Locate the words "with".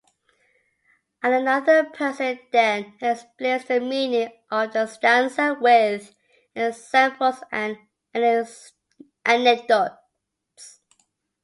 5.61-6.15